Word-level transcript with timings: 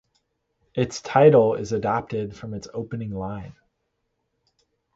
Its 0.73 0.99
title 0.99 1.53
is 1.53 1.71
adopted 1.71 2.35
from 2.35 2.55
its 2.55 2.67
opening 2.73 3.11
line. 3.11 3.53